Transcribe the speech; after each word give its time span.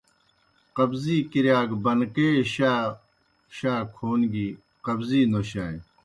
قبضی 0.77 1.17
کِرِیا 1.31 1.59
گہ 1.69 1.77
بنکے 1.83 2.29
شائے 3.57 3.81
کھون 3.95 4.19
گیْ 4.33 4.47
قبضی 4.85 5.21
نوشانیْ۔ 5.31 5.81